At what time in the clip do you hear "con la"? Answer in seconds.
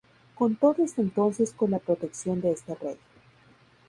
1.53-1.77